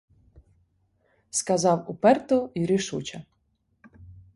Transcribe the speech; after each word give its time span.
Сказав 1.29 1.85
уперто 1.91 2.51
й 2.55 2.65
рішуче. 2.65 3.23